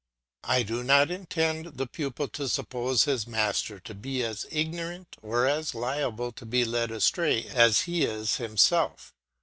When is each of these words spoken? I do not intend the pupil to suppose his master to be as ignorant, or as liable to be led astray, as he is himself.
I 0.45 0.63
do 0.63 0.83
not 0.83 1.11
intend 1.11 1.77
the 1.77 1.85
pupil 1.85 2.27
to 2.29 2.49
suppose 2.49 3.03
his 3.03 3.27
master 3.27 3.79
to 3.81 3.93
be 3.93 4.23
as 4.23 4.47
ignorant, 4.49 5.15
or 5.21 5.45
as 5.45 5.75
liable 5.75 6.31
to 6.31 6.45
be 6.47 6.65
led 6.65 6.89
astray, 6.89 7.43
as 7.43 7.81
he 7.81 8.03
is 8.03 8.37
himself. 8.37 9.13